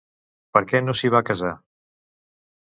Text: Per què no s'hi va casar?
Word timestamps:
Per 0.57 0.63
què 0.71 0.81
no 0.85 0.95
s'hi 0.99 1.11
va 1.17 1.21
casar? 1.29 1.53